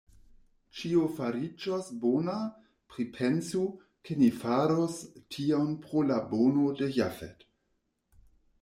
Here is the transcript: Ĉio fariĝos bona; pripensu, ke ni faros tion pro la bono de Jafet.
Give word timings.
Ĉio 0.77 1.01
fariĝos 1.17 1.89
bona; 2.05 2.37
pripensu, 2.95 3.61
ke 4.09 4.17
ni 4.23 4.31
faros 4.39 4.97
tion 5.37 5.71
pro 5.87 6.05
la 6.13 6.21
bono 6.35 6.67
de 6.81 6.91
Jafet. 6.99 7.49